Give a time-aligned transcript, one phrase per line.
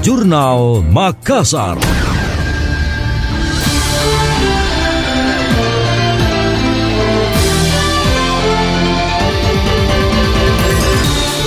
[0.00, 1.76] Jurnal Makassar.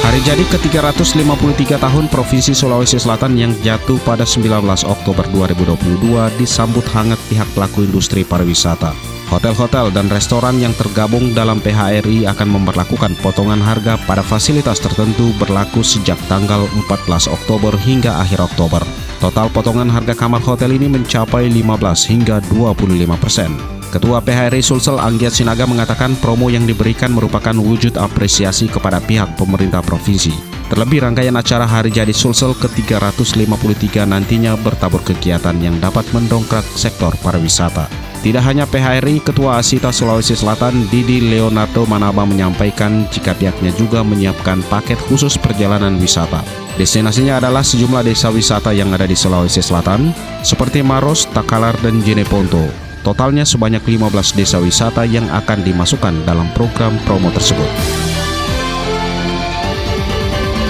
[0.06, 4.46] Hari jadi ke-353 tahun Provinsi Sulawesi Selatan yang jatuh pada 19
[4.86, 9.13] Oktober 2022 disambut hangat pihak pelaku industri pariwisata.
[9.34, 15.82] Hotel-hotel dan restoran yang tergabung dalam PHRI akan memperlakukan potongan harga pada fasilitas tertentu berlaku
[15.82, 18.86] sejak tanggal 14 Oktober hingga akhir Oktober.
[19.18, 21.66] Total potongan harga kamar hotel ini mencapai 15
[22.14, 22.78] hingga 25
[23.18, 23.58] persen.
[23.90, 29.82] Ketua PHRI Sulsel Anggiat Sinaga mengatakan promo yang diberikan merupakan wujud apresiasi kepada pihak pemerintah
[29.82, 30.30] provinsi.
[30.70, 38.13] Terlebih rangkaian acara Hari Jadi Sulsel ke-353 nantinya bertabur kegiatan yang dapat mendongkrak sektor pariwisata.
[38.24, 44.64] Tidak hanya PHRI, Ketua Asita Sulawesi Selatan Didi Leonardo Manaba menyampaikan jika pihaknya juga menyiapkan
[44.72, 46.40] paket khusus perjalanan wisata.
[46.80, 52.64] Destinasinya adalah sejumlah desa wisata yang ada di Sulawesi Selatan, seperti Maros, Takalar, dan Jeneponto.
[53.04, 57.68] Totalnya sebanyak 15 desa wisata yang akan dimasukkan dalam program promo tersebut.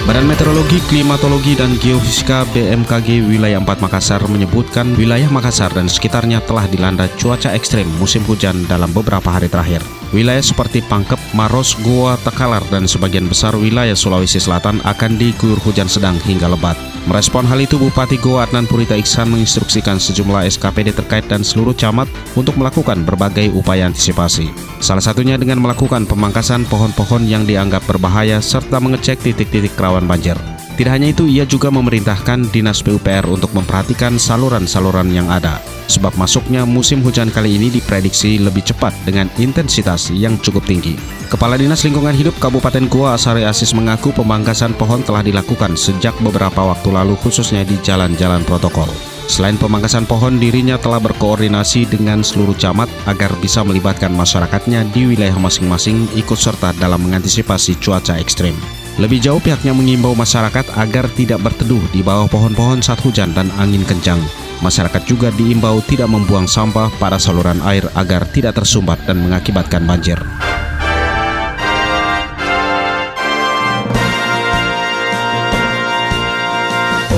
[0.04, 6.68] Badan Meteorologi, Klimatologi, dan Geofisika BMKG Wilayah 4 Makassar menyebutkan wilayah Makassar dan sekitarnya telah
[6.68, 9.80] dilanda cuaca ekstrim musim hujan dalam beberapa hari terakhir.
[10.14, 15.90] Wilayah seperti Pangkep, Maros, Goa, Takalar, dan sebagian besar wilayah Sulawesi Selatan akan diguyur hujan
[15.90, 16.78] sedang hingga lebat.
[17.10, 22.06] Merespon hal itu, Bupati Goa Adnan Purita Iksan menginstruksikan sejumlah SKPD terkait dan seluruh camat
[22.38, 24.54] untuk melakukan berbagai upaya antisipasi.
[24.78, 30.38] Salah satunya dengan melakukan pemangkasan pohon-pohon yang dianggap berbahaya serta mengecek titik-titik rawan banjir.
[30.74, 35.62] Tidak hanya itu, ia juga memerintahkan Dinas PUPR untuk memperhatikan saluran-saluran yang ada.
[35.86, 40.98] Sebab masuknya musim hujan kali ini diprediksi lebih cepat dengan intensitas yang cukup tinggi.
[41.30, 46.66] Kepala Dinas Lingkungan Hidup Kabupaten Goa Asari Asis mengaku pemangkasan pohon telah dilakukan sejak beberapa
[46.66, 48.90] waktu lalu khususnya di jalan-jalan protokol.
[49.30, 55.38] Selain pemangkasan pohon, dirinya telah berkoordinasi dengan seluruh camat agar bisa melibatkan masyarakatnya di wilayah
[55.38, 58.52] masing-masing ikut serta dalam mengantisipasi cuaca ekstrim.
[58.94, 63.82] Lebih jauh pihaknya mengimbau masyarakat agar tidak berteduh di bawah pohon-pohon saat hujan dan angin
[63.82, 64.22] kencang.
[64.62, 70.16] Masyarakat juga diimbau tidak membuang sampah pada saluran air agar tidak tersumbat dan mengakibatkan banjir.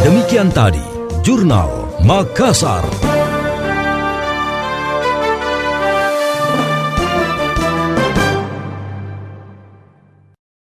[0.01, 0.83] Demikian tadi,
[1.21, 3.06] Jurnal Makassar.